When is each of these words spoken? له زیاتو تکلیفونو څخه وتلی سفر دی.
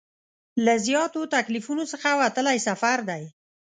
له 0.65 0.73
زیاتو 0.85 1.21
تکلیفونو 1.35 1.83
څخه 1.91 2.09
وتلی 2.21 2.57
سفر 2.67 2.97
دی. 3.09 3.23